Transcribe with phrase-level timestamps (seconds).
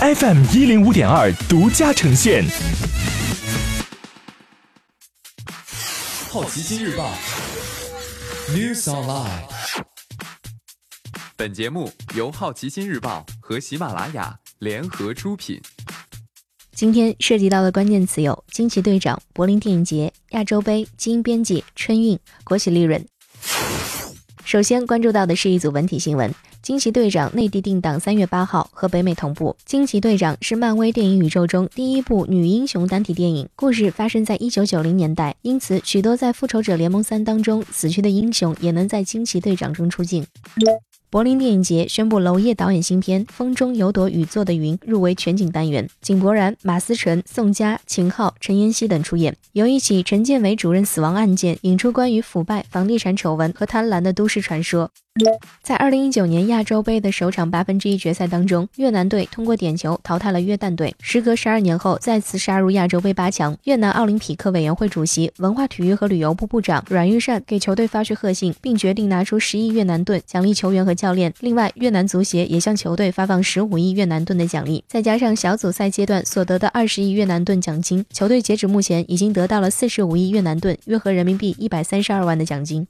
[0.00, 2.44] FM 一零五点二独家呈现。
[6.30, 7.12] 好奇心日报
[8.50, 9.42] News Online。
[11.36, 15.60] 本节目由好奇心日报和喜马拉雅联合出品。
[16.70, 23.04] 今天涉及到的关键词有：惊奇队长、柏林电影节、亚洲杯、基因编辑、春运、国企利润。
[24.48, 26.34] 首先关注到的是一组文体新闻。
[26.62, 29.54] 惊奇队长内地定档三月八号，和北美同步。
[29.66, 40.24] 惊奇队长是漫威电影宇宙中第一部女英雄单体电影，故事发生在一九九零年代，因此许多在复仇者联盟三当中死去的英雄也能在惊奇队长中出镜。
[41.10, 49.34] 柏林电影节宣布，娄烨导演新片《风中有朵雨做的云》入围全景单元，井柏然、马思纯、宋佳、秦昊、陈妍希等出演。
[49.52, 54.90] 由一起陈建伟主任死亡案件引出关于腐败、房地产丑闻和贪婪的都市传说。
[55.64, 63.56] 在二零一九年亚洲杯的首场八分之一决赛当中，越南队通过点球淘汰了约旦队，时隔十二年后再次杀入亚洲杯八强。
[63.64, 71.32] 越南奥林匹克委员会主席、文化体育和旅游部部长阮玉善给球队发去贺信，并决定拿出十亿越南盾奖励球员和教练。
[71.38, 82.86] 另外，越南足协也向球队发放十五亿越南盾的奖励，再加上小组赛阶段所得的二十亿越南盾奖金，球队截止目前已经得到了四十五亿越南盾，约合人民币一百三十二万的奖金。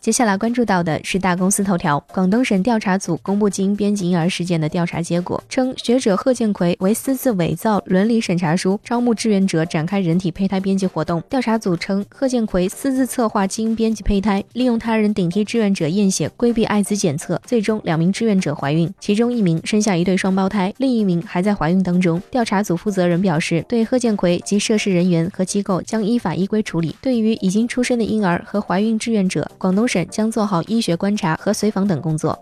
[0.00, 2.02] 接下来关注到的是大公司头条。
[2.10, 11.22] 广东省调查组公布基因编辑婴儿事件的调查结果，称学者贺建奎为私自伪造伦理审查书，招募志愿者展开人体胚胎编辑活动。
[11.28, 22.22] 调查组称，贺建奎私自策划基因编辑胚胎，利用他人顶替志愿者验血，规避艾滋检测，最终两名志愿者怀孕，其中一名生下一对双胞胎，另一名还在怀孕当中。
[22.30, 26.96] 调查组负责人表示，对贺建奎及涉事人员和机构将依法依规处理。
[27.02, 29.89] 对于已经出生的婴儿和怀孕志愿者，广东。
[29.90, 32.38] 省将做好医学观察和随访等工作。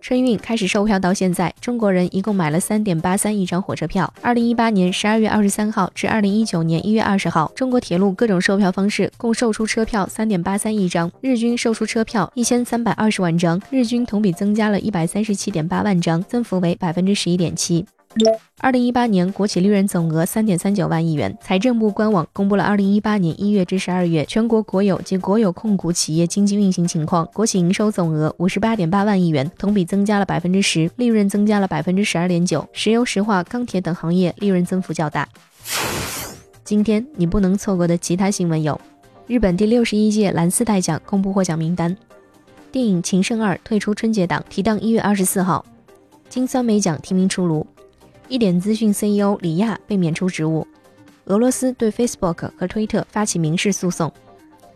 [0.00, 4.12] 春运开始售票到现在，中国人一共买了三点八三亿张火车票。
[4.22, 17.84] 二零一八年十二月二十三号至二零一九年一月二十号，中国铁路各种售票方式共售出车票三点八三亿张，日均售出车票一千三百二十万张，日均同比增加了一百三十七点八万张，增幅为百分之十一点七。
[18.60, 21.36] 二零一八年国企利润总额三点三九万亿元。
[21.40, 27.28] 财政部官网公布了二零一八年一月至十二月全国国有及国有控股企业经济运行情况。
[27.32, 32.66] 国企营收总额五十八点八万亿元，同比增加了百分之十，利润增加了百分之十二点九。
[32.72, 35.28] 石油石化、钢铁等行业利润增幅较大。
[36.64, 38.80] 今天你不能错过的其他新闻有：
[39.26, 41.94] 日本第六十一届蓝丝带奖公布获奖名单；
[42.72, 45.64] 电影《情圣二》退出春节档，提档一月二十四号；
[46.28, 47.66] 金酸梅奖提名出炉。
[48.28, 50.66] 一点资讯 CEO 李亚被免除职务，
[51.24, 54.12] 俄罗斯对 Facebook 和推特发起民事诉讼，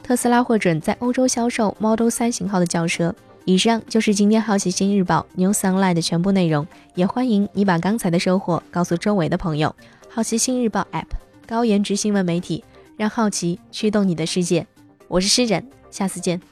[0.03, 3.15] 特斯拉获准在欧洲销售 Model 3型号的轿车。
[3.45, 9.75] 以上就是今天好奇心日报 New Sunlight 的全部内容，也欢迎你把刚才的收获告诉周围的朋友。
[10.09, 11.09] 好奇心日报 App
[11.47, 12.65] 高颜值新闻媒体，
[12.97, 14.67] 让好奇驱动你的世界。
[15.09, 16.52] 我是诗人，下次见。